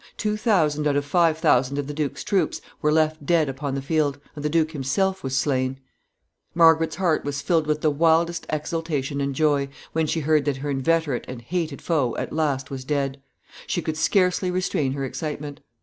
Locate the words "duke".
4.49-4.71